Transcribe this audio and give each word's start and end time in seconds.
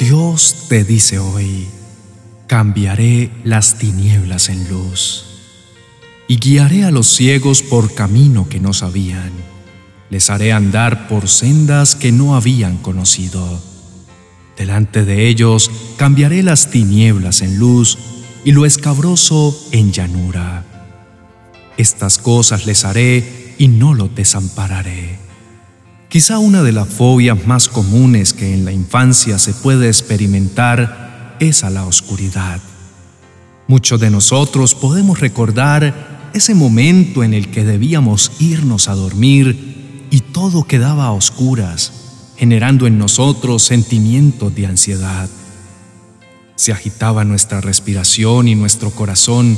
Dios 0.00 0.64
te 0.70 0.82
dice 0.82 1.18
hoy, 1.18 1.66
cambiaré 2.46 3.30
las 3.44 3.76
tinieblas 3.76 4.48
en 4.48 4.66
luz 4.70 5.26
y 6.26 6.38
guiaré 6.38 6.84
a 6.84 6.90
los 6.90 7.06
ciegos 7.06 7.60
por 7.60 7.92
camino 7.92 8.48
que 8.48 8.60
no 8.60 8.72
sabían. 8.72 9.30
Les 10.08 10.30
haré 10.30 10.54
andar 10.54 11.06
por 11.06 11.28
sendas 11.28 11.96
que 11.96 12.12
no 12.12 12.34
habían 12.34 12.78
conocido. 12.78 13.60
Delante 14.56 15.04
de 15.04 15.28
ellos 15.28 15.70
cambiaré 15.98 16.42
las 16.42 16.70
tinieblas 16.70 17.42
en 17.42 17.58
luz 17.58 17.98
y 18.42 18.52
lo 18.52 18.64
escabroso 18.64 19.54
en 19.70 19.92
llanura. 19.92 20.64
Estas 21.76 22.16
cosas 22.16 22.64
les 22.64 22.86
haré 22.86 23.54
y 23.58 23.68
no 23.68 23.92
lo 23.92 24.08
desampararé. 24.08 25.19
Quizá 26.10 26.40
una 26.40 26.64
de 26.64 26.72
las 26.72 26.88
fobias 26.88 27.46
más 27.46 27.68
comunes 27.68 28.32
que 28.32 28.52
en 28.52 28.64
la 28.64 28.72
infancia 28.72 29.38
se 29.38 29.54
puede 29.54 29.86
experimentar 29.86 31.36
es 31.38 31.62
a 31.62 31.70
la 31.70 31.86
oscuridad. 31.86 32.58
Muchos 33.68 34.00
de 34.00 34.10
nosotros 34.10 34.74
podemos 34.74 35.20
recordar 35.20 36.30
ese 36.34 36.56
momento 36.56 37.22
en 37.22 37.32
el 37.32 37.52
que 37.52 37.64
debíamos 37.64 38.32
irnos 38.40 38.88
a 38.88 38.96
dormir 38.96 40.08
y 40.10 40.18
todo 40.18 40.64
quedaba 40.64 41.04
a 41.04 41.12
oscuras, 41.12 41.92
generando 42.36 42.88
en 42.88 42.98
nosotros 42.98 43.62
sentimientos 43.62 44.52
de 44.52 44.66
ansiedad. 44.66 45.28
Se 46.56 46.72
agitaba 46.72 47.24
nuestra 47.24 47.60
respiración 47.60 48.48
y 48.48 48.56
nuestro 48.56 48.90
corazón. 48.90 49.56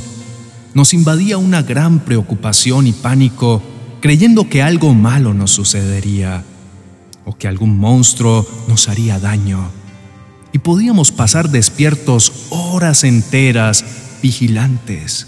Nos 0.75 0.93
invadía 0.93 1.39
una 1.39 1.63
gran 1.63 2.01
preocupación 2.01 2.85
y 2.85 2.91
pánico, 2.91 3.63
creyendo 4.03 4.49
que 4.49 4.61
algo 4.61 4.93
malo 4.93 5.33
nos 5.33 5.51
sucedería 5.51 6.43
o 7.23 7.37
que 7.37 7.47
algún 7.47 7.77
monstruo 7.77 8.45
nos 8.67 8.89
haría 8.89 9.17
daño. 9.17 9.69
Y 10.51 10.57
podíamos 10.57 11.13
pasar 11.13 11.49
despiertos 11.49 12.47
horas 12.49 13.05
enteras, 13.05 13.85
vigilantes, 14.21 15.27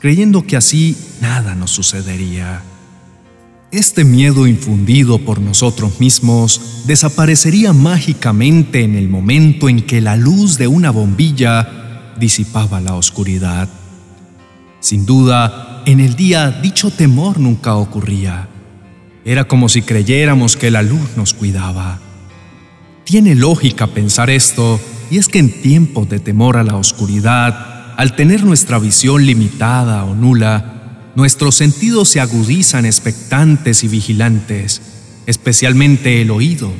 creyendo 0.00 0.44
que 0.44 0.56
así 0.56 0.96
nada 1.20 1.54
nos 1.54 1.70
sucedería. 1.70 2.64
Este 3.70 4.02
miedo 4.02 4.48
infundido 4.48 5.18
por 5.18 5.40
nosotros 5.40 6.00
mismos 6.00 6.82
desaparecería 6.84 7.72
mágicamente 7.72 8.82
en 8.82 8.96
el 8.96 9.08
momento 9.08 9.68
en 9.68 9.82
que 9.82 10.00
la 10.00 10.16
luz 10.16 10.58
de 10.58 10.66
una 10.66 10.90
bombilla 10.90 12.14
disipaba 12.18 12.80
la 12.80 12.96
oscuridad. 12.96 13.68
Sin 14.80 15.06
duda, 15.06 15.75
en 15.86 16.00
el 16.00 16.16
día 16.16 16.50
dicho 16.50 16.90
temor 16.90 17.38
nunca 17.38 17.76
ocurría. 17.76 18.48
Era 19.24 19.44
como 19.44 19.68
si 19.68 19.82
creyéramos 19.82 20.56
que 20.56 20.72
la 20.72 20.82
luz 20.82 21.16
nos 21.16 21.32
cuidaba. 21.32 22.00
Tiene 23.04 23.36
lógica 23.36 23.86
pensar 23.86 24.28
esto, 24.28 24.80
y 25.12 25.18
es 25.18 25.28
que 25.28 25.38
en 25.38 25.62
tiempos 25.62 26.08
de 26.08 26.18
temor 26.18 26.56
a 26.56 26.64
la 26.64 26.74
oscuridad, 26.74 27.94
al 27.96 28.16
tener 28.16 28.42
nuestra 28.42 28.80
visión 28.80 29.24
limitada 29.26 30.04
o 30.04 30.16
nula, 30.16 31.12
nuestros 31.14 31.54
sentidos 31.54 32.08
se 32.08 32.20
agudizan 32.20 32.84
expectantes 32.84 33.84
y 33.84 33.88
vigilantes, 33.88 34.82
especialmente 35.26 36.20
el 36.20 36.32
oído, 36.32 36.72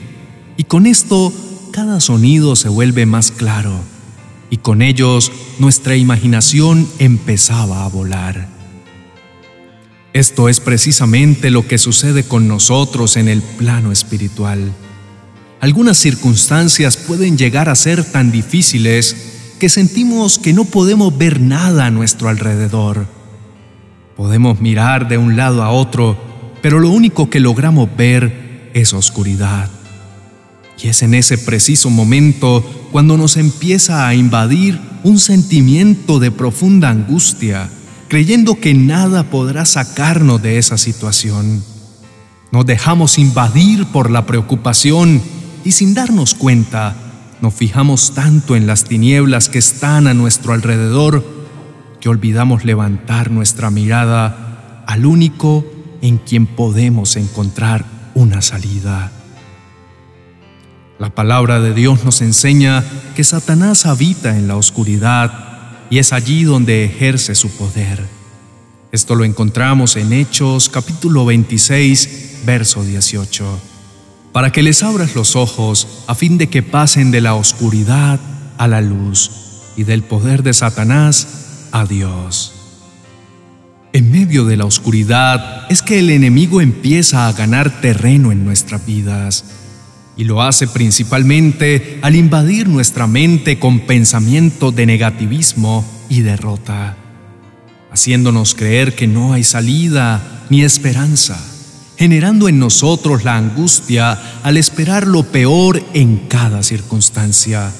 y 0.56 0.64
con 0.64 0.84
esto 0.84 1.32
cada 1.70 2.00
sonido 2.00 2.56
se 2.56 2.68
vuelve 2.68 3.06
más 3.06 3.30
claro, 3.30 3.78
y 4.50 4.56
con 4.56 4.82
ellos 4.82 5.30
nuestra 5.60 5.94
imaginación 5.94 6.88
empezaba 6.98 7.84
a 7.84 7.88
volar. 7.88 8.56
Esto 10.16 10.48
es 10.48 10.60
precisamente 10.60 11.50
lo 11.50 11.68
que 11.68 11.76
sucede 11.76 12.24
con 12.24 12.48
nosotros 12.48 13.18
en 13.18 13.28
el 13.28 13.42
plano 13.42 13.92
espiritual. 13.92 14.72
Algunas 15.60 15.98
circunstancias 15.98 16.96
pueden 16.96 17.36
llegar 17.36 17.68
a 17.68 17.74
ser 17.74 18.02
tan 18.02 18.32
difíciles 18.32 19.14
que 19.58 19.68
sentimos 19.68 20.38
que 20.38 20.54
no 20.54 20.64
podemos 20.64 21.16
ver 21.18 21.40
nada 21.40 21.84
a 21.84 21.90
nuestro 21.90 22.28
alrededor 22.28 23.06
Podemos 24.16 24.62
mirar 24.62 25.08
de 25.08 25.18
un 25.18 25.36
lado 25.36 25.62
a 25.62 25.70
otro, 25.70 26.16
pero 26.62 26.80
lo 26.80 26.88
único 26.88 27.28
que 27.28 27.38
logramos 27.38 27.94
ver 27.98 28.70
es 28.72 28.94
oscuridad. 28.94 29.68
Y 30.82 30.88
es 30.88 31.02
en 31.02 31.12
ese 31.12 31.36
preciso 31.36 31.90
momento 31.90 32.64
cuando 32.92 33.18
nos 33.18 33.36
empieza 33.36 34.08
a 34.08 34.14
invadir 34.14 34.80
un 35.04 35.18
sentimiento 35.18 36.18
de 36.18 36.30
profunda 36.30 36.88
angustia, 36.88 37.68
creyendo 38.08 38.60
que 38.60 38.74
nada 38.74 39.24
podrá 39.24 39.64
sacarnos 39.64 40.42
de 40.42 40.58
esa 40.58 40.78
situación. 40.78 41.62
Nos 42.52 42.66
dejamos 42.66 43.18
invadir 43.18 43.86
por 43.86 44.10
la 44.10 44.26
preocupación 44.26 45.20
y 45.64 45.72
sin 45.72 45.94
darnos 45.94 46.34
cuenta, 46.34 46.96
nos 47.40 47.54
fijamos 47.54 48.14
tanto 48.14 48.56
en 48.56 48.66
las 48.66 48.84
tinieblas 48.84 49.48
que 49.48 49.58
están 49.58 50.06
a 50.06 50.14
nuestro 50.14 50.52
alrededor 50.52 51.36
olvidamos 52.08 52.64
levantar 52.64 53.30
nuestra 53.30 53.70
mirada 53.70 54.84
al 54.86 55.06
único 55.06 55.64
en 56.02 56.18
quien 56.18 56.46
podemos 56.46 57.16
encontrar 57.16 57.84
una 58.14 58.42
salida. 58.42 59.12
La 60.98 61.10
palabra 61.10 61.60
de 61.60 61.74
Dios 61.74 62.04
nos 62.04 62.22
enseña 62.22 62.82
que 63.14 63.24
Satanás 63.24 63.86
habita 63.86 64.36
en 64.36 64.48
la 64.48 64.56
oscuridad 64.56 65.45
y 65.90 65.98
es 65.98 66.12
allí 66.12 66.44
donde 66.44 66.84
ejerce 66.84 67.34
su 67.34 67.50
poder. 67.50 68.04
Esto 68.92 69.14
lo 69.14 69.24
encontramos 69.24 69.96
en 69.96 70.12
Hechos 70.12 70.68
capítulo 70.68 71.24
26, 71.24 72.40
verso 72.44 72.84
18. 72.84 73.60
Para 74.32 74.52
que 74.52 74.62
les 74.62 74.82
abras 74.82 75.14
los 75.14 75.36
ojos 75.36 76.04
a 76.06 76.14
fin 76.14 76.38
de 76.38 76.48
que 76.48 76.62
pasen 76.62 77.10
de 77.10 77.20
la 77.20 77.34
oscuridad 77.34 78.20
a 78.58 78.68
la 78.68 78.80
luz 78.80 79.30
y 79.76 79.84
del 79.84 80.02
poder 80.02 80.42
de 80.42 80.54
Satanás 80.54 81.68
a 81.72 81.84
Dios. 81.84 82.52
En 83.92 84.10
medio 84.10 84.44
de 84.44 84.56
la 84.56 84.66
oscuridad 84.66 85.66
es 85.70 85.82
que 85.82 85.98
el 85.98 86.10
enemigo 86.10 86.60
empieza 86.60 87.28
a 87.28 87.32
ganar 87.32 87.80
terreno 87.80 88.30
en 88.30 88.44
nuestras 88.44 88.84
vidas 88.84 89.44
y 90.16 90.24
lo 90.24 90.42
hace 90.42 90.66
principalmente 90.66 91.98
al 92.02 92.16
invadir 92.16 92.68
nuestra 92.68 93.06
mente 93.06 93.58
con 93.58 93.80
pensamientos 93.80 94.74
de 94.74 94.86
negativismo 94.86 95.84
y 96.08 96.22
derrota, 96.22 96.96
haciéndonos 97.90 98.54
creer 98.54 98.94
que 98.94 99.06
no 99.06 99.34
hay 99.34 99.44
salida 99.44 100.44
ni 100.48 100.62
esperanza, 100.62 101.38
generando 101.98 102.48
en 102.48 102.58
nosotros 102.58 103.24
la 103.24 103.36
angustia 103.36 104.18
al 104.42 104.56
esperar 104.56 105.06
lo 105.06 105.24
peor 105.24 105.82
en 105.92 106.18
cada 106.28 106.62
circunstancia. 106.62 107.72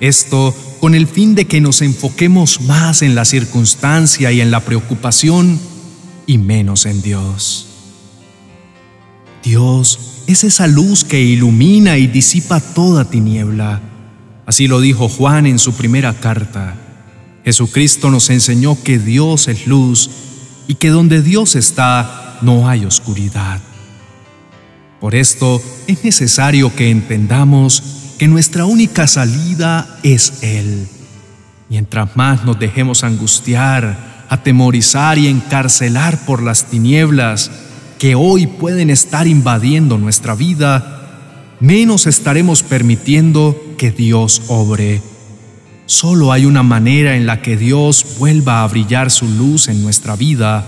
Esto 0.00 0.54
con 0.80 0.94
el 0.94 1.06
fin 1.06 1.34
de 1.34 1.46
que 1.46 1.62
nos 1.62 1.80
enfoquemos 1.80 2.60
más 2.60 3.00
en 3.00 3.14
la 3.14 3.24
circunstancia 3.24 4.30
y 4.30 4.42
en 4.42 4.50
la 4.50 4.60
preocupación 4.60 5.58
y 6.26 6.36
menos 6.36 6.84
en 6.84 7.00
Dios. 7.00 7.66
Dios 9.42 10.15
es 10.26 10.44
esa 10.44 10.66
luz 10.66 11.04
que 11.04 11.20
ilumina 11.20 11.98
y 11.98 12.06
disipa 12.06 12.60
toda 12.60 13.04
tiniebla. 13.04 13.80
Así 14.44 14.66
lo 14.66 14.80
dijo 14.80 15.08
Juan 15.08 15.46
en 15.46 15.58
su 15.58 15.74
primera 15.74 16.14
carta. 16.14 16.74
Jesucristo 17.44 18.10
nos 18.10 18.30
enseñó 18.30 18.76
que 18.82 18.98
Dios 18.98 19.48
es 19.48 19.66
luz 19.66 20.10
y 20.66 20.74
que 20.74 20.90
donde 20.90 21.22
Dios 21.22 21.54
está 21.54 22.38
no 22.42 22.68
hay 22.68 22.84
oscuridad. 22.84 23.60
Por 25.00 25.14
esto 25.14 25.62
es 25.86 26.02
necesario 26.04 26.74
que 26.74 26.90
entendamos 26.90 27.82
que 28.18 28.28
nuestra 28.28 28.64
única 28.64 29.06
salida 29.06 29.98
es 30.02 30.42
Él. 30.42 30.88
Mientras 31.68 32.16
más 32.16 32.44
nos 32.44 32.58
dejemos 32.58 33.04
angustiar, 33.04 34.24
atemorizar 34.28 35.18
y 35.18 35.28
encarcelar 35.28 36.18
por 36.24 36.42
las 36.42 36.64
tinieblas 36.64 37.50
que 37.98 38.14
hoy 38.14 38.46
pueden 38.46 38.90
estar 38.90 39.26
invadiendo 39.26 39.98
nuestra 39.98 40.34
vida, 40.34 41.56
menos 41.60 42.06
estaremos 42.06 42.62
permitiendo 42.62 43.60
que 43.78 43.90
Dios 43.90 44.42
obre. 44.48 45.02
Solo 45.86 46.32
hay 46.32 46.44
una 46.46 46.62
manera 46.62 47.16
en 47.16 47.26
la 47.26 47.40
que 47.42 47.56
Dios 47.56 48.16
vuelva 48.18 48.62
a 48.62 48.68
brillar 48.68 49.10
su 49.10 49.28
luz 49.28 49.68
en 49.68 49.82
nuestra 49.82 50.16
vida, 50.16 50.64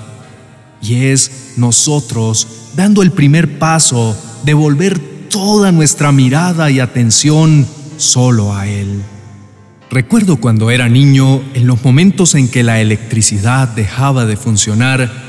y 0.81 1.07
es 1.07 1.55
nosotros 1.57 2.47
dando 2.77 3.03
el 3.03 3.11
primer 3.11 3.59
paso 3.59 4.17
de 4.45 4.55
volver 4.55 4.99
toda 5.29 5.73
nuestra 5.73 6.13
mirada 6.13 6.71
y 6.71 6.81
atención 6.81 7.67
solo 7.97 8.55
a 8.55 8.67
Él. 8.69 9.03
Recuerdo 9.91 10.37
cuando 10.37 10.71
era 10.71 10.89
niño, 10.89 11.43
en 11.55 11.67
los 11.67 11.83
momentos 11.83 12.35
en 12.35 12.49
que 12.49 12.63
la 12.63 12.81
electricidad 12.81 13.69
dejaba 13.69 14.27
de 14.27 14.37
funcionar, 14.37 15.28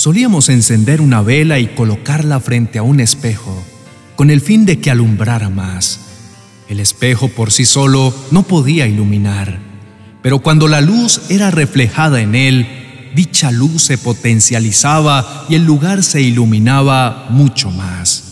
solíamos 0.00 0.48
encender 0.48 1.02
una 1.02 1.20
vela 1.20 1.58
y 1.58 1.66
colocarla 1.66 2.40
frente 2.40 2.78
a 2.78 2.82
un 2.82 3.00
espejo, 3.00 3.62
con 4.16 4.30
el 4.30 4.40
fin 4.40 4.64
de 4.64 4.80
que 4.80 4.90
alumbrara 4.90 5.50
más. 5.50 6.00
El 6.70 6.80
espejo 6.80 7.28
por 7.28 7.52
sí 7.52 7.66
solo 7.66 8.14
no 8.30 8.44
podía 8.44 8.86
iluminar, 8.86 9.58
pero 10.22 10.38
cuando 10.38 10.68
la 10.68 10.80
luz 10.80 11.20
era 11.28 11.50
reflejada 11.50 12.22
en 12.22 12.34
él, 12.34 12.66
dicha 13.14 13.50
luz 13.50 13.82
se 13.82 13.98
potencializaba 13.98 15.44
y 15.50 15.56
el 15.56 15.66
lugar 15.66 16.02
se 16.02 16.22
iluminaba 16.22 17.26
mucho 17.28 17.70
más. 17.70 18.24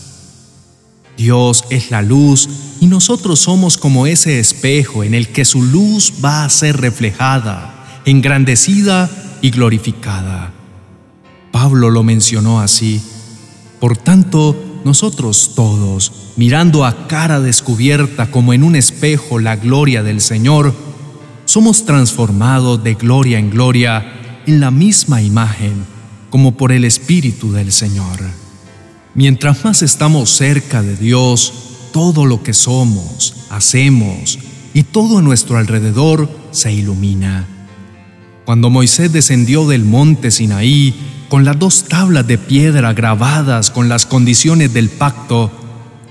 Dios 1.17 1.65
es 1.69 1.91
la 1.91 2.01
luz 2.01 2.49
y 2.81 2.87
nosotros 2.87 3.41
somos 3.41 3.77
como 3.77 4.07
ese 4.07 4.39
espejo 4.39 5.03
en 5.03 5.13
el 5.13 5.27
que 5.27 5.45
su 5.45 5.61
luz 5.61 6.13
va 6.25 6.45
a 6.45 6.49
ser 6.49 6.77
reflejada, 6.77 8.01
engrandecida 8.05 9.07
y 9.43 9.51
glorificada. 9.51 10.53
Pablo 11.51 11.89
lo 11.89 12.03
mencionó 12.03 12.59
así. 12.59 13.01
Por 13.79 13.97
tanto, 13.97 14.81
nosotros 14.85 15.53
todos, 15.55 16.11
mirando 16.35 16.85
a 16.85 17.07
cara 17.07 17.39
descubierta 17.39 18.31
como 18.31 18.53
en 18.53 18.63
un 18.63 18.75
espejo 18.75 19.39
la 19.39 19.55
gloria 19.55 20.03
del 20.03 20.21
Señor, 20.21 20.73
somos 21.45 21.85
transformados 21.85 22.83
de 22.83 22.93
gloria 22.93 23.39
en 23.39 23.49
gloria 23.49 24.41
en 24.45 24.59
la 24.59 24.71
misma 24.71 25.21
imagen, 25.21 25.85
como 26.29 26.55
por 26.55 26.71
el 26.71 26.85
Espíritu 26.85 27.51
del 27.51 27.71
Señor. 27.71 28.19
Mientras 29.15 29.65
más 29.65 29.81
estamos 29.81 30.29
cerca 30.29 30.81
de 30.81 30.95
Dios, 30.95 31.53
todo 31.91 32.25
lo 32.25 32.43
que 32.43 32.53
somos, 32.53 33.47
hacemos 33.49 34.39
y 34.73 34.83
todo 34.83 35.17
a 35.17 35.21
nuestro 35.21 35.57
alrededor 35.57 36.29
se 36.51 36.71
ilumina. 36.71 37.47
Cuando 38.49 38.71
Moisés 38.71 39.11
descendió 39.11 39.67
del 39.67 39.85
monte 39.85 40.31
Sinaí 40.31 40.95
con 41.29 41.45
las 41.45 41.59
dos 41.59 41.83
tablas 41.83 42.25
de 42.25 42.39
piedra 42.39 42.93
grabadas 42.93 43.69
con 43.69 43.89
las 43.89 44.07
condiciones 44.07 44.73
del 44.73 44.89
pacto, 44.89 45.51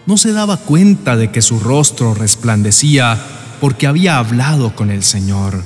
no 0.06 0.17
se 0.17 0.32
daba 0.32 0.56
cuenta 0.56 1.17
de 1.17 1.32
que 1.32 1.43
su 1.43 1.58
rostro 1.58 2.14
resplandecía 2.14 3.20
porque 3.61 3.88
había 3.88 4.19
hablado 4.19 4.76
con 4.76 4.93
el 4.93 5.02
Señor. 5.02 5.64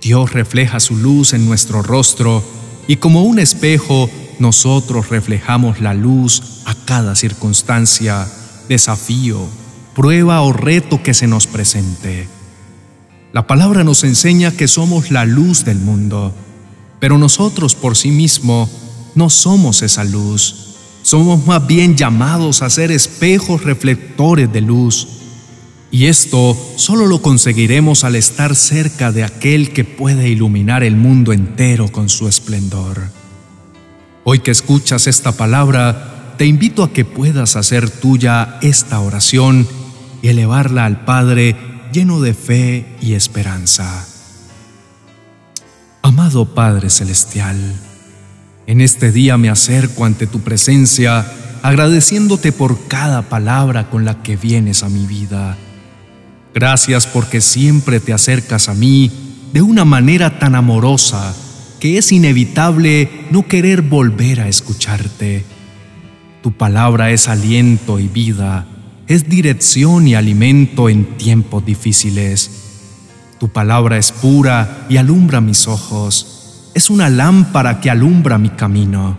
Dios 0.00 0.32
refleja 0.32 0.78
su 0.78 0.98
luz 0.98 1.32
en 1.32 1.44
nuestro 1.44 1.82
rostro 1.82 2.44
y 2.86 2.98
como 2.98 3.24
un 3.24 3.40
espejo 3.40 4.08
nosotros 4.38 5.08
reflejamos 5.08 5.80
la 5.80 5.94
luz 5.94 6.62
a 6.64 6.76
cada 6.76 7.16
circunstancia, 7.16 8.28
desafío, 8.68 9.48
prueba 9.96 10.42
o 10.42 10.52
reto 10.52 11.02
que 11.02 11.12
se 11.12 11.26
nos 11.26 11.48
presente. 11.48 12.35
La 13.36 13.46
palabra 13.46 13.84
nos 13.84 14.02
enseña 14.02 14.50
que 14.50 14.66
somos 14.66 15.10
la 15.10 15.26
luz 15.26 15.66
del 15.66 15.76
mundo, 15.76 16.34
pero 16.98 17.18
nosotros 17.18 17.74
por 17.74 17.94
sí 17.94 18.10
mismos 18.10 18.70
no 19.14 19.28
somos 19.28 19.82
esa 19.82 20.04
luz. 20.04 20.76
Somos 21.02 21.46
más 21.46 21.66
bien 21.66 21.98
llamados 21.98 22.62
a 22.62 22.70
ser 22.70 22.90
espejos 22.90 23.62
reflectores 23.62 24.50
de 24.50 24.62
luz. 24.62 25.08
Y 25.90 26.06
esto 26.06 26.56
solo 26.76 27.06
lo 27.06 27.20
conseguiremos 27.20 28.04
al 28.04 28.16
estar 28.16 28.56
cerca 28.56 29.12
de 29.12 29.22
aquel 29.22 29.70
que 29.74 29.84
puede 29.84 30.30
iluminar 30.30 30.82
el 30.82 30.96
mundo 30.96 31.34
entero 31.34 31.92
con 31.92 32.08
su 32.08 32.28
esplendor. 32.28 33.10
Hoy 34.24 34.38
que 34.38 34.50
escuchas 34.50 35.06
esta 35.06 35.32
palabra, 35.32 36.32
te 36.38 36.46
invito 36.46 36.82
a 36.82 36.90
que 36.90 37.04
puedas 37.04 37.56
hacer 37.56 37.90
tuya 37.90 38.56
esta 38.62 38.98
oración 39.00 39.68
y 40.22 40.28
elevarla 40.28 40.86
al 40.86 41.04
Padre 41.04 41.65
lleno 41.96 42.20
de 42.20 42.34
fe 42.34 42.84
y 43.00 43.14
esperanza. 43.14 44.06
Amado 46.02 46.44
Padre 46.54 46.90
Celestial, 46.90 47.56
en 48.66 48.82
este 48.82 49.12
día 49.12 49.38
me 49.38 49.48
acerco 49.48 50.04
ante 50.04 50.26
tu 50.26 50.40
presencia 50.40 51.26
agradeciéndote 51.62 52.52
por 52.52 52.86
cada 52.86 53.30
palabra 53.30 53.88
con 53.88 54.04
la 54.04 54.22
que 54.22 54.36
vienes 54.36 54.82
a 54.82 54.90
mi 54.90 55.06
vida. 55.06 55.56
Gracias 56.52 57.06
porque 57.06 57.40
siempre 57.40 57.98
te 57.98 58.12
acercas 58.12 58.68
a 58.68 58.74
mí 58.74 59.10
de 59.54 59.62
una 59.62 59.86
manera 59.86 60.38
tan 60.38 60.54
amorosa 60.54 61.34
que 61.80 61.96
es 61.96 62.12
inevitable 62.12 63.08
no 63.30 63.48
querer 63.48 63.80
volver 63.80 64.42
a 64.42 64.48
escucharte. 64.48 65.46
Tu 66.42 66.52
palabra 66.52 67.10
es 67.10 67.26
aliento 67.26 67.98
y 67.98 68.06
vida, 68.06 68.66
es 69.08 69.28
dirección 69.28 70.08
y 70.08 70.14
alimento 70.14 70.88
en 70.88 71.04
tiempos 71.16 71.64
difíciles. 71.64 72.50
Tu 73.38 73.48
palabra 73.48 73.98
es 73.98 74.12
pura 74.12 74.86
y 74.88 74.96
alumbra 74.96 75.40
mis 75.40 75.68
ojos, 75.68 76.70
es 76.74 76.90
una 76.90 77.08
lámpara 77.08 77.80
que 77.80 77.90
alumbra 77.90 78.38
mi 78.38 78.50
camino. 78.50 79.16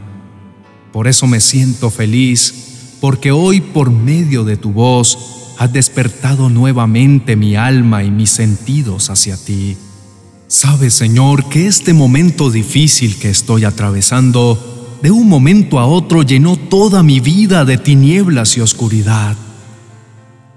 Por 0.92 1.07
eso 1.07 1.28
me 1.28 1.39
siento 1.39 1.89
feliz, 1.89 2.98
porque 3.00 3.31
hoy 3.31 3.62
por 3.62 3.92
medio 3.92 4.44
de 4.44 4.57
tu 4.57 4.72
voz 4.72 5.18
has 5.57 5.72
despertado 5.72 6.50
nuevamente 6.50 7.36
mi 7.36 7.56
alma 7.56 8.04
y 8.04 8.12
mis 8.12 8.30
sentidos 8.30 9.10
hacia 9.10 9.38
ti. 9.38 9.78
Sabes, 10.48 10.94
Señor, 10.94 11.50
que 11.50 11.68
este 11.68 11.94
momento 11.94 12.50
difícil 12.50 13.18
que 13.18 13.30
estoy 13.30 13.63
atravesando, 13.63 15.00
de 15.01 15.12
un 15.12 15.28
momento 15.28 15.80
a 15.80 15.86
otro 15.86 16.24
llenó 16.24 16.57
toda 16.57 17.04
mi 17.04 17.19
vida 17.19 17.66
de 17.66 17.78
tinieblas 17.78 18.57
y 18.57 18.62
oscuridad. 18.62 19.36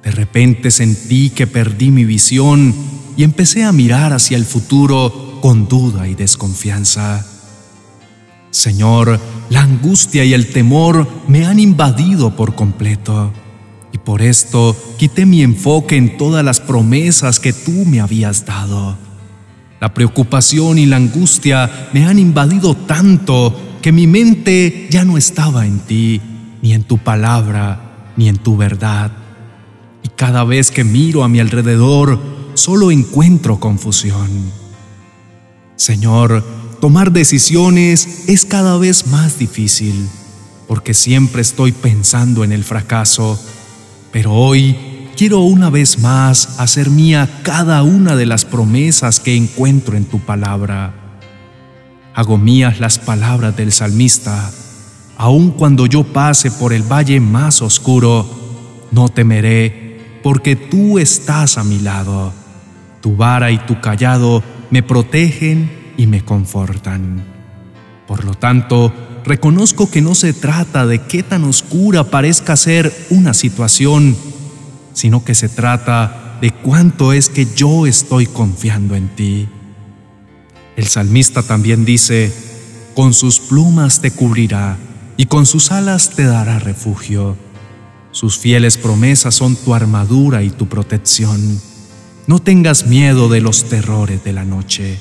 De 0.03 0.11
repente 0.11 0.71
sentí 0.71 1.31
que 1.31 1.47
perdí 1.47 1.91
mi 1.91 2.05
visión 2.05 2.75
y 3.17 3.25
empecé 3.25 3.65
a 3.65 3.73
mirar 3.73 4.13
hacia 4.13 4.37
el 4.37 4.45
futuro 4.45 5.39
con 5.43 5.69
duda 5.69 6.09
y 6.09 6.15
desconfianza. 6.15 7.27
Señor, 8.51 9.21
la 9.51 9.63
angustia 9.63 10.25
y 10.25 10.35
el 10.35 10.49
temor 10.49 11.09
me 11.29 11.47
han 11.47 11.59
invadido 11.59 12.35
por 12.35 12.55
completo 12.55 13.33
y 13.93 13.99
por 13.99 14.23
esto 14.23 14.77
quité 14.99 15.27
mi 15.27 15.43
enfoque 15.43 15.97
en 15.97 16.17
todas 16.17 16.45
las 16.45 16.61
promesas 16.61 17.41
que 17.41 17.53
tú 17.53 17.85
me 17.87 18.01
habías 18.01 18.47
dado. 18.47 18.97
La 19.81 19.95
preocupación 19.95 20.79
y 20.79 20.87
la 20.87 20.97
angustia 20.97 21.89
me 21.93 22.05
han 22.05 22.19
invadido 22.19 22.75
tanto 22.75 23.79
que 23.81 23.93
mi 23.93 24.07
mente 24.07 24.89
ya 24.91 25.05
no 25.05 25.17
estaba 25.17 25.67
en 25.67 25.79
ti, 25.81 26.21
ni 26.61 26.75
en 26.75 26.83
tu 26.83 26.99
palabra, 26.99 28.13
ni 28.17 28.29
en 28.29 28.37
tu 28.37 28.57
verdad. 28.57 29.11
Cada 30.21 30.45
vez 30.45 30.71
que 30.71 30.85
miro 30.85 31.25
a 31.25 31.31
mi 31.31 31.41
alrededor, 31.41 32.21
solo 32.53 32.91
encuentro 32.91 33.59
confusión. 33.59 34.29
Señor, 35.77 36.45
tomar 36.79 37.11
decisiones 37.11 38.29
es 38.29 38.45
cada 38.45 38.77
vez 38.77 39.07
más 39.07 39.39
difícil, 39.39 40.11
porque 40.69 40.93
siempre 40.93 41.41
estoy 41.41 41.73
pensando 41.73 42.45
en 42.45 42.53
el 42.53 42.65
fracaso, 42.65 43.43
pero 44.13 44.35
hoy 44.35 45.09
quiero 45.17 45.41
una 45.41 45.71
vez 45.71 45.99
más 46.01 46.61
hacer 46.61 46.91
mía 46.91 47.41
cada 47.43 47.83
una 47.83 48.15
de 48.15 48.27
las 48.27 48.45
promesas 48.45 49.21
que 49.21 49.37
encuentro 49.37 49.97
en 49.97 50.05
tu 50.05 50.21
palabra. 50.21 50.93
Hago 52.15 52.37
mías 52.37 52.79
las 52.79 52.99
palabras 52.99 53.57
del 53.57 53.73
salmista, 53.73 54.53
aun 55.17 55.51
cuando 55.53 55.87
yo 55.87 56.05
pase 56.05 56.51
por 56.51 56.75
el 56.75 56.83
valle 56.83 57.21
más 57.21 57.63
oscuro, 57.63 58.29
no 58.91 59.09
temeré, 59.09 59.90
porque 60.23 60.57
tú 60.57 60.99
estás 60.99 61.59
a 61.59 61.65
mi 61.65 61.79
lado. 61.79 62.33
Tu 63.01 63.17
vara 63.17 63.51
y 63.51 63.59
tu 63.59 63.81
callado 63.81 64.43
me 64.71 64.83
protegen 64.83 65.93
y 65.97 66.07
me 66.07 66.25
confortan. 66.25 67.25
Por 68.07 68.25
lo 68.25 68.35
tanto, 68.35 68.93
reconozco 69.25 69.91
que 69.91 70.01
no 70.01 70.15
se 70.15 70.33
trata 70.33 70.87
de 70.87 71.01
qué 71.03 71.23
tan 71.23 71.45
oscura 71.45 72.05
parezca 72.05 72.57
ser 72.57 72.93
una 73.11 73.35
situación, 73.35 74.17
sino 74.93 75.25
que 75.25 75.35
se 75.35 75.49
trata 75.49 76.39
de 76.41 76.51
cuánto 76.51 77.13
es 77.13 77.29
que 77.29 77.47
yo 77.55 77.87
estoy 77.87 78.27
confiando 78.27 78.97
en 78.97 79.09
ti. 79.09 79.49
El 80.77 80.87
salmista 80.87 81.43
también 81.43 81.85
dice, 81.85 82.33
con 82.95 83.15
sus 83.15 83.39
plumas 83.41 84.01
te 84.01 84.11
cubrirá 84.11 84.77
y 85.17 85.27
con 85.27 85.47
sus 85.47 85.71
alas 85.71 86.11
te 86.11 86.25
dará 86.25 86.59
refugio. 86.59 87.37
Sus 88.13 88.39
fieles 88.39 88.77
promesas 88.77 89.35
son 89.35 89.57
tu 89.57 89.75
armadura 89.75 90.43
y 90.43 90.51
tu 90.51 90.67
protección. 90.67 91.61
No 92.27 92.39
tengas 92.39 92.87
miedo 92.87 93.29
de 93.29 93.41
los 93.41 93.65
terrores 93.65 94.25
de 94.25 94.33
la 94.33 94.45
noche. 94.45 94.99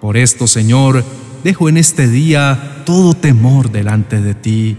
Por 0.00 0.16
esto, 0.16 0.46
Señor, 0.46 1.04
dejo 1.44 1.68
en 1.68 1.76
este 1.76 2.08
día 2.08 2.82
todo 2.86 3.14
temor 3.14 3.70
delante 3.70 4.20
de 4.20 4.34
ti 4.34 4.76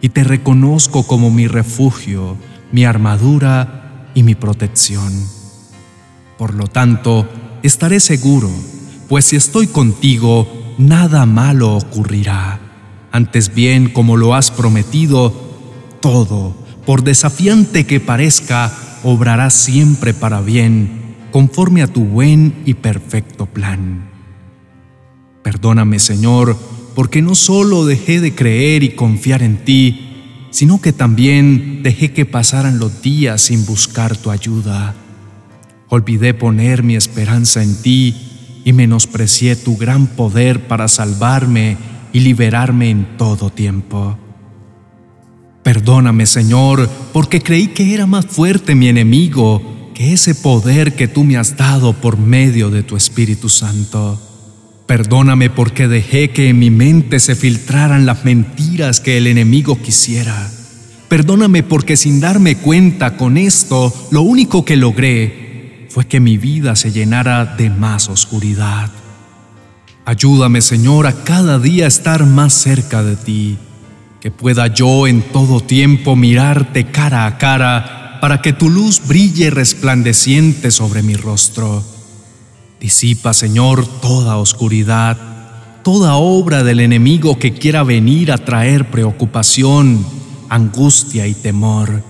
y 0.00 0.10
te 0.10 0.24
reconozco 0.24 1.06
como 1.06 1.30
mi 1.30 1.46
refugio 1.46 2.36
mi 2.72 2.84
armadura 2.84 4.10
y 4.14 4.22
mi 4.22 4.34
protección. 4.34 5.12
Por 6.38 6.54
lo 6.54 6.66
tanto, 6.66 7.28
estaré 7.62 8.00
seguro, 8.00 8.50
pues 9.08 9.26
si 9.26 9.36
estoy 9.36 9.66
contigo, 9.66 10.48
nada 10.78 11.26
malo 11.26 11.76
ocurrirá. 11.76 12.60
Antes 13.12 13.54
bien, 13.54 13.90
como 13.90 14.16
lo 14.16 14.34
has 14.34 14.50
prometido, 14.50 15.49
todo, 16.00 16.54
por 16.86 17.04
desafiante 17.04 17.86
que 17.86 18.00
parezca, 18.00 18.72
obrará 19.02 19.50
siempre 19.50 20.14
para 20.14 20.40
bien, 20.40 21.16
conforme 21.30 21.82
a 21.82 21.86
tu 21.86 22.04
buen 22.04 22.62
y 22.64 22.74
perfecto 22.74 23.46
plan. 23.46 24.10
Perdóname, 25.42 25.98
Señor, 25.98 26.56
porque 26.94 27.22
no 27.22 27.34
solo 27.34 27.86
dejé 27.86 28.20
de 28.20 28.34
creer 28.34 28.82
y 28.82 28.90
confiar 28.90 29.42
en 29.42 29.64
ti, 29.64 30.48
sino 30.50 30.80
que 30.80 30.92
también 30.92 31.82
dejé 31.82 32.12
que 32.12 32.26
pasaran 32.26 32.78
los 32.78 33.02
días 33.02 33.42
sin 33.42 33.64
buscar 33.64 34.16
tu 34.16 34.30
ayuda. 34.30 34.94
Olvidé 35.88 36.34
poner 36.34 36.82
mi 36.82 36.96
esperanza 36.96 37.62
en 37.62 37.80
ti 37.80 38.60
y 38.64 38.72
menosprecié 38.72 39.56
tu 39.56 39.76
gran 39.76 40.08
poder 40.08 40.66
para 40.66 40.88
salvarme 40.88 41.76
y 42.12 42.20
liberarme 42.20 42.90
en 42.90 43.16
todo 43.16 43.50
tiempo. 43.50 44.18
Perdóname, 45.72 46.26
Señor, 46.26 46.90
porque 47.12 47.40
creí 47.40 47.68
que 47.68 47.94
era 47.94 48.04
más 48.04 48.26
fuerte 48.26 48.74
mi 48.74 48.88
enemigo 48.88 49.62
que 49.94 50.12
ese 50.12 50.34
poder 50.34 50.96
que 50.96 51.06
tú 51.06 51.22
me 51.22 51.36
has 51.36 51.56
dado 51.56 51.92
por 51.92 52.18
medio 52.18 52.70
de 52.70 52.82
tu 52.82 52.96
Espíritu 52.96 53.48
Santo. 53.48 54.20
Perdóname 54.86 55.48
porque 55.48 55.86
dejé 55.86 56.30
que 56.30 56.48
en 56.48 56.58
mi 56.58 56.70
mente 56.70 57.20
se 57.20 57.36
filtraran 57.36 58.04
las 58.04 58.24
mentiras 58.24 58.98
que 58.98 59.16
el 59.16 59.28
enemigo 59.28 59.80
quisiera. 59.80 60.50
Perdóname 61.08 61.62
porque 61.62 61.96
sin 61.96 62.18
darme 62.18 62.56
cuenta 62.56 63.16
con 63.16 63.36
esto, 63.36 63.94
lo 64.10 64.22
único 64.22 64.64
que 64.64 64.74
logré 64.74 65.86
fue 65.88 66.04
que 66.04 66.18
mi 66.18 66.36
vida 66.36 66.74
se 66.74 66.90
llenara 66.90 67.44
de 67.44 67.70
más 67.70 68.08
oscuridad. 68.08 68.90
Ayúdame, 70.04 70.62
Señor, 70.62 71.06
a 71.06 71.22
cada 71.22 71.60
día 71.60 71.86
estar 71.86 72.26
más 72.26 72.54
cerca 72.54 73.04
de 73.04 73.14
ti, 73.14 73.56
que 74.20 74.30
pueda 74.30 74.66
yo 74.68 75.06
en 75.06 75.22
todo 75.22 75.60
tiempo 75.60 76.16
mirarte 76.16 76.86
cara 76.86 77.26
a 77.26 77.38
cara 77.38 78.18
para 78.20 78.42
que 78.42 78.52
tu 78.52 78.68
luz 78.68 79.00
brille 79.06 79.50
resplandeciente 79.50 80.70
sobre 80.70 81.02
mi 81.02 81.14
rostro 81.14 81.82
Disipa, 82.80 83.34
Señor, 83.34 83.86
toda 83.86 84.38
oscuridad, 84.38 85.18
toda 85.84 86.14
obra 86.14 86.64
del 86.64 86.80
enemigo 86.80 87.38
que 87.38 87.52
quiera 87.52 87.82
venir 87.82 88.32
a 88.32 88.38
traer 88.38 88.90
preocupación, 88.90 90.04
angustia 90.48 91.26
y 91.26 91.34
temor. 91.34 92.02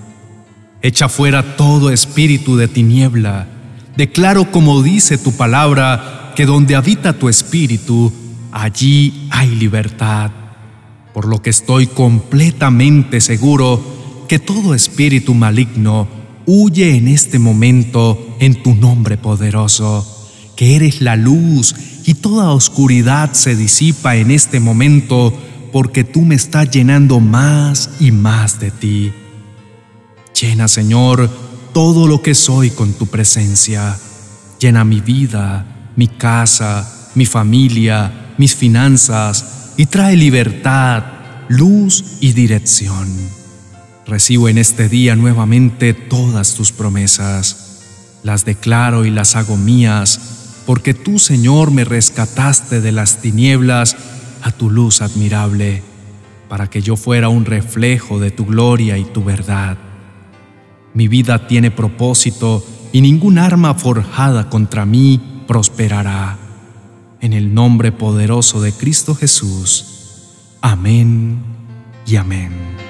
Echa 0.81 1.09
fuera 1.09 1.57
todo 1.57 1.91
espíritu 1.91 2.55
de 2.55 2.69
tiniebla. 2.69 3.47
Declaro, 3.97 4.49
como 4.49 4.81
dice 4.81 5.17
tu 5.17 5.33
palabra, 5.33 6.31
que 6.37 6.45
donde 6.45 6.77
habita 6.77 7.11
tu 7.11 7.27
espíritu, 7.27 8.11
allí 8.53 9.27
hay 9.29 9.49
libertad. 9.49 10.31
Por 11.13 11.27
lo 11.27 11.41
que 11.41 11.49
estoy 11.49 11.87
completamente 11.87 13.21
seguro 13.21 13.81
que 14.27 14.39
todo 14.39 14.73
espíritu 14.73 15.33
maligno 15.33 16.07
huye 16.45 16.95
en 16.95 17.07
este 17.07 17.37
momento 17.37 18.35
en 18.39 18.63
tu 18.63 18.73
nombre 18.75 19.17
poderoso 19.17 20.07
que 20.55 20.75
eres 20.75 21.01
la 21.01 21.15
luz 21.15 21.75
y 22.05 22.13
toda 22.15 22.51
oscuridad 22.51 23.33
se 23.33 23.55
disipa 23.55 24.15
en 24.15 24.31
este 24.31 24.59
momento 24.59 25.33
porque 25.71 26.03
tú 26.03 26.21
me 26.21 26.35
estás 26.35 26.69
llenando 26.69 27.19
más 27.19 27.89
y 27.99 28.11
más 28.11 28.59
de 28.59 28.71
ti. 28.71 29.11
Llena, 30.39 30.67
Señor, 30.67 31.29
todo 31.73 32.07
lo 32.07 32.21
que 32.21 32.35
soy 32.35 32.69
con 32.69 32.93
tu 32.93 33.07
presencia. 33.07 33.97
Llena 34.59 34.83
mi 34.83 35.01
vida, 35.01 35.91
mi 35.95 36.07
casa, 36.07 37.09
mi 37.15 37.25
familia, 37.25 38.33
mis 38.37 38.55
finanzas 38.55 39.60
y 39.81 39.87
trae 39.87 40.15
libertad, 40.15 41.03
luz 41.47 42.19
y 42.19 42.33
dirección. 42.33 43.07
Recibo 44.05 44.47
en 44.47 44.59
este 44.59 44.87
día 44.87 45.15
nuevamente 45.15 45.95
todas 45.95 46.53
tus 46.53 46.71
promesas. 46.71 47.81
Las 48.21 48.45
declaro 48.45 49.05
y 49.05 49.09
las 49.09 49.35
hago 49.35 49.57
mías 49.57 50.61
porque 50.67 50.93
tú, 50.93 51.17
Señor, 51.17 51.71
me 51.71 51.83
rescataste 51.83 52.79
de 52.79 52.91
las 52.91 53.21
tinieblas 53.21 53.97
a 54.43 54.51
tu 54.51 54.69
luz 54.69 55.01
admirable, 55.01 55.81
para 56.47 56.69
que 56.69 56.83
yo 56.83 56.95
fuera 56.95 57.29
un 57.29 57.45
reflejo 57.45 58.19
de 58.19 58.29
tu 58.29 58.45
gloria 58.45 58.99
y 58.99 59.03
tu 59.03 59.23
verdad. 59.23 59.79
Mi 60.93 61.07
vida 61.07 61.47
tiene 61.47 61.71
propósito 61.71 62.63
y 62.91 63.01
ningún 63.01 63.39
arma 63.39 63.73
forjada 63.73 64.47
contra 64.47 64.85
mí 64.85 65.43
prosperará. 65.47 66.40
En 67.21 67.33
el 67.33 67.53
nombre 67.53 67.91
poderoso 67.91 68.61
de 68.61 68.73
Cristo 68.73 69.13
Jesús. 69.13 69.85
Amén 70.59 71.43
y 72.07 72.15
amén. 72.15 72.80